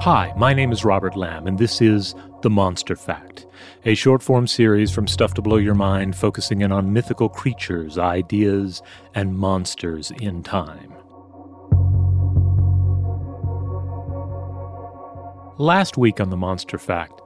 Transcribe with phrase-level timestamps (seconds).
[0.00, 3.46] Hi, my name is Robert Lamb, and this is The Monster Fact,
[3.84, 7.98] a short form series from Stuff to Blow Your Mind focusing in on mythical creatures,
[7.98, 8.80] ideas,
[9.14, 10.94] and monsters in time.
[15.58, 17.19] Last week on The Monster Fact,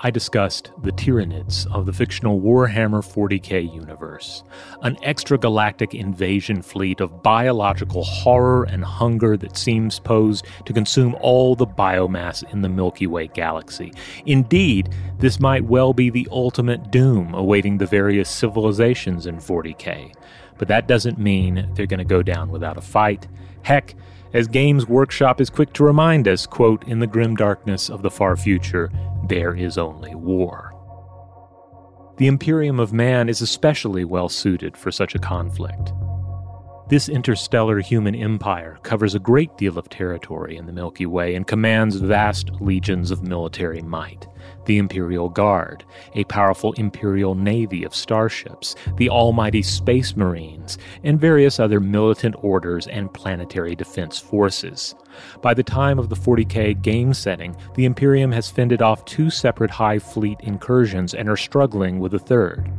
[0.00, 4.44] I discussed the Tyranids of the fictional Warhammer 40k universe,
[4.82, 11.56] an extragalactic invasion fleet of biological horror and hunger that seems posed to consume all
[11.56, 13.90] the biomass in the Milky Way galaxy.
[14.26, 20.12] Indeed, this might well be the ultimate doom awaiting the various civilizations in 40k.
[20.58, 23.28] But that doesn't mean they're going to go down without a fight.
[23.62, 23.94] Heck,
[24.36, 28.10] as Games Workshop is quick to remind us, quote, in the grim darkness of the
[28.10, 28.92] far future,
[29.26, 30.74] there is only war.
[32.18, 35.94] The Imperium of Man is especially well suited for such a conflict.
[36.90, 41.46] This interstellar human empire covers a great deal of territory in the Milky Way and
[41.46, 44.28] commands vast legions of military might.
[44.66, 51.58] The Imperial Guard, a powerful Imperial Navy of starships, the almighty Space Marines, and various
[51.58, 54.94] other militant orders and planetary defense forces.
[55.40, 59.70] By the time of the 40k game setting, the Imperium has fended off two separate
[59.70, 62.70] Hive Fleet incursions and are struggling with a third.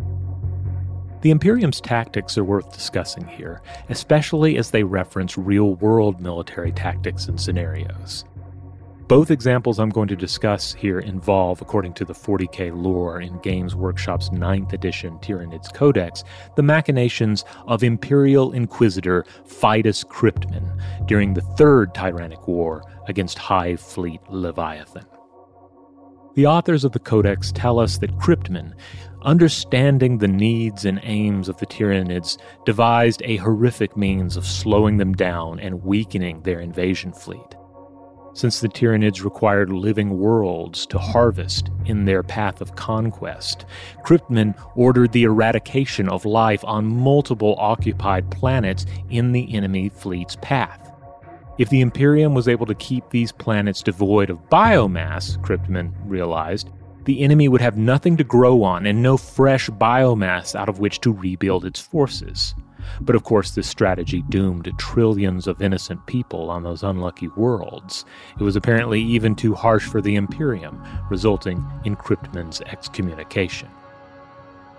[1.22, 7.28] The Imperium's tactics are worth discussing here, especially as they reference real world military tactics
[7.28, 8.23] and scenarios.
[9.07, 13.73] Both examples I'm going to discuss here involve, according to the 40k lore in Games
[13.73, 16.25] Workshop's 9th edition Tyranids Codex,
[16.57, 24.19] the machinations of Imperial Inquisitor Fidus Kryptman during the Third Tyrannic War against Hive Fleet
[24.28, 25.06] Leviathan.
[26.35, 28.74] The authors of the Codex tell us that Kryptman,
[29.22, 35.13] understanding the needs and aims of the Tyranids, devised a horrific means of slowing them
[35.13, 37.56] down and weakening their invasion fleet.
[38.38, 43.66] Since the Tyranids required living worlds to harvest in their path of conquest,
[44.06, 50.94] Kryptman ordered the eradication of life on multiple occupied planets in the enemy fleet's path.
[51.58, 56.69] If the Imperium was able to keep these planets devoid of biomass, Kryptman realized,
[57.06, 61.02] the enemy would have nothing to grow on and no fresh biomass out of which
[61.02, 62.54] to rebuild its forces.
[63.02, 68.06] But of course, this strategy doomed trillions of innocent people on those unlucky worlds.
[68.40, 73.70] It was apparently even too harsh for the Imperium, resulting in Kryptman's excommunication.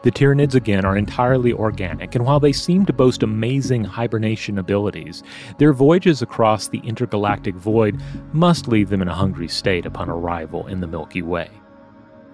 [0.03, 5.25] The Tyranids again are entirely organic, and while they seem to boast amazing hibernation abilities,
[5.59, 8.01] their voyages across the intergalactic void
[8.33, 11.51] must leave them in a hungry state upon arrival in the Milky Way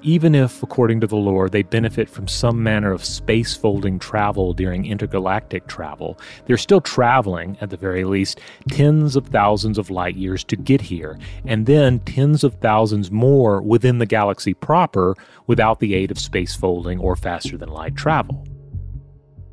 [0.04, 4.52] even if, according to the lore, they benefit from some manner of space folding travel
[4.52, 8.38] during intergalactic travel, they're still traveling, at the very least,
[8.68, 13.62] tens of thousands of light years to get here, and then tens of thousands more
[13.62, 15.16] within the galaxy proper
[15.46, 18.46] without the aid of space folding or faster than light travel.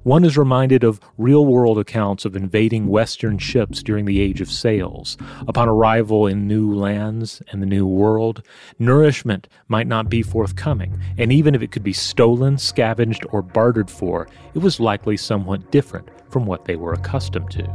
[0.03, 4.50] One is reminded of real world accounts of invading Western ships during the Age of
[4.50, 5.16] Sails.
[5.47, 8.41] Upon arrival in new lands and the new world,
[8.79, 13.91] nourishment might not be forthcoming, and even if it could be stolen, scavenged, or bartered
[13.91, 17.66] for, it was likely somewhat different from what they were accustomed to.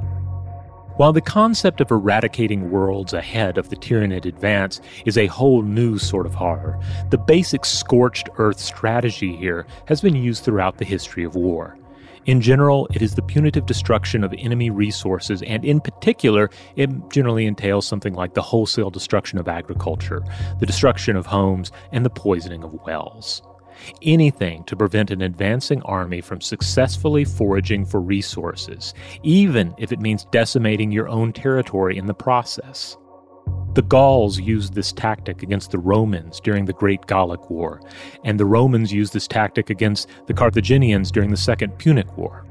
[0.97, 5.97] While the concept of eradicating worlds ahead of the Tyranid advance is a whole new
[5.97, 6.81] sort of horror,
[7.11, 11.79] the basic scorched earth strategy here has been used throughout the history of war.
[12.27, 17.47] In general, it is the punitive destruction of enemy resources, and in particular, it generally
[17.47, 20.25] entails something like the wholesale destruction of agriculture,
[20.59, 23.43] the destruction of homes, and the poisoning of wells.
[24.03, 28.93] Anything to prevent an advancing army from successfully foraging for resources,
[29.23, 32.97] even if it means decimating your own territory in the process.
[33.77, 37.83] The Gauls used this tactic against the Romans during the Great Gallic War,
[38.25, 42.47] and the Romans used this tactic against the Carthaginians during the Second Punic War.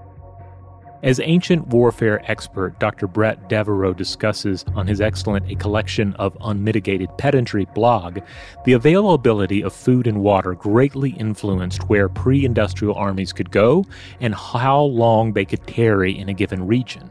[1.01, 3.07] As ancient warfare expert Dr.
[3.07, 8.19] Brett Devereaux discusses on his excellent A Collection of Unmitigated Pedantry blog,
[8.63, 13.83] the availability of food and water greatly influenced where pre industrial armies could go
[14.19, 17.09] and how long they could tarry in a given region.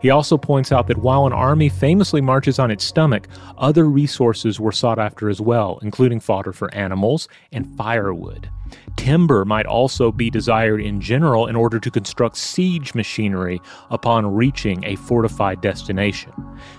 [0.00, 4.60] He also points out that while an army famously marches on its stomach, other resources
[4.60, 8.48] were sought after as well, including fodder for animals and firewood.
[8.96, 13.60] Timber might also be desired in general in order to construct siege machinery
[13.90, 16.32] upon reaching a fortified destination.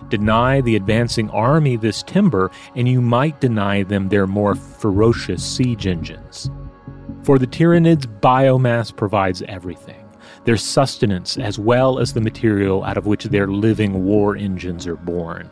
[0.10, 5.88] Deny the advancing army this timber, and you might deny them their more ferocious siege
[5.88, 6.50] engines.
[7.24, 9.99] For the Tyranids, biomass provides everything
[10.50, 14.96] their sustenance as well as the material out of which their living war engines are
[14.96, 15.48] born.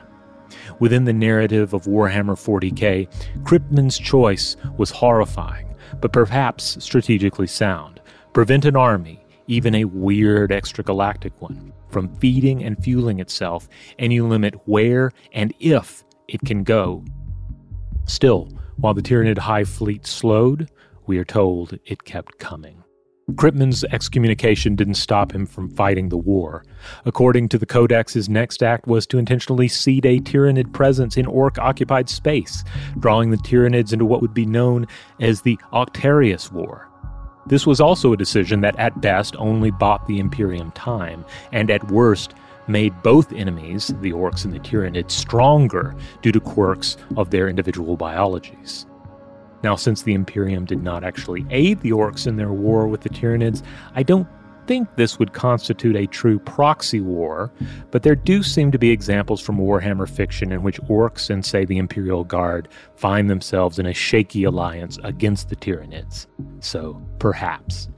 [0.80, 3.08] Within the narrative of Warhammer 40k,
[3.44, 8.02] Kryptman's choice was horrifying, but perhaps strategically sound.
[8.34, 13.70] Prevent an army, even a weird extragalactic one, from feeding and fueling itself,
[14.00, 17.06] and you limit where and if it can go.
[18.06, 20.72] Still, while the Tyranid Hive Fleet slowed,
[21.06, 22.84] we are told it kept coming.
[23.34, 26.64] Kryptman's excommunication didn't stop him from fighting the war.
[27.04, 31.26] According to the Codex, his next act was to intentionally seed a Tyranid presence in
[31.26, 32.64] Ork occupied space,
[33.00, 34.88] drawing the Tyranids into what would be known
[35.20, 36.88] as the Octarius War.
[37.46, 41.92] This was also a decision that at best only bought the Imperium time, and at
[41.92, 42.34] worst
[42.70, 47.98] made both enemies, the Orks and the Tyranids, stronger due to quirks of their individual
[47.98, 48.86] biologies.
[49.64, 53.10] Now, since the Imperium did not actually aid the Orks in their war with the
[53.10, 53.64] Tyranids,
[53.96, 54.28] I don't
[54.68, 57.52] think this would constitute a true proxy war,
[57.90, 61.66] but there do seem to be examples from Warhammer fiction in which Orks and, say,
[61.66, 66.28] the Imperial Guard find themselves in a shaky alliance against the Tyranids.
[66.60, 67.90] So, perhaps.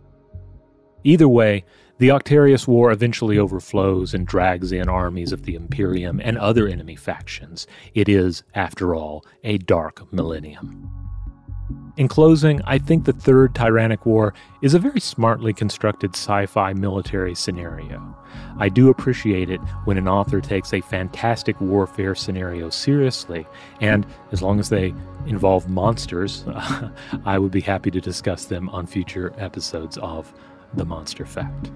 [1.04, 1.66] Either way,
[1.98, 6.96] the Octarius War eventually overflows and drags in armies of the Imperium and other enemy
[6.96, 7.68] factions.
[7.94, 10.99] It is, after all, a dark millennium.
[12.00, 16.72] In closing, I think the Third Tyrannic War is a very smartly constructed sci fi
[16.72, 18.16] military scenario.
[18.58, 23.46] I do appreciate it when an author takes a fantastic warfare scenario seriously,
[23.82, 24.94] and as long as they
[25.28, 26.46] involve monsters,
[27.26, 30.34] I would be happy to discuss them on future episodes of
[30.76, 31.70] The Monster Fact.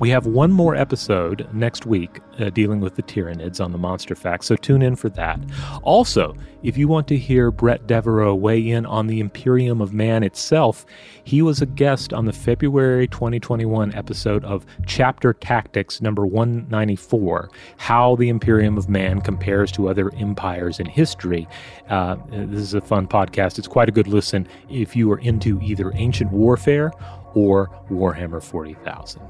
[0.00, 4.14] We have one more episode next week uh, dealing with the Tyranids on the Monster
[4.14, 5.40] Facts, so tune in for that.
[5.82, 10.22] Also, if you want to hear Brett Devereaux weigh in on the Imperium of Man
[10.22, 10.86] itself,
[11.24, 18.14] he was a guest on the February 2021 episode of Chapter Tactics number 194 How
[18.14, 21.48] the Imperium of Man Compares to Other Empires in History.
[21.88, 23.58] Uh, this is a fun podcast.
[23.58, 26.92] It's quite a good listen if you are into either ancient warfare
[27.34, 29.20] or Warhammer 40,000.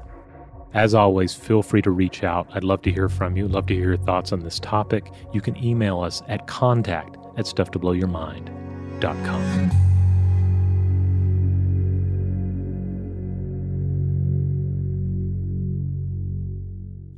[0.73, 2.47] As always, feel free to reach out.
[2.53, 3.47] I'd love to hear from you.
[3.47, 5.11] Love to hear your thoughts on this topic.
[5.33, 9.71] You can email us at contact at stufftoblowyourmind.com.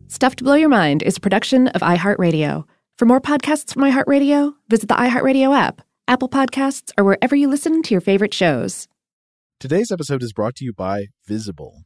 [0.08, 2.66] Stuff to Blow Your Mind is a production of iHeartRadio.
[2.98, 7.82] For more podcasts from iHeartRadio, visit the iHeartRadio app, Apple Podcasts, or wherever you listen
[7.82, 8.88] to your favorite shows.
[9.60, 11.86] Today's episode is brought to you by Visible.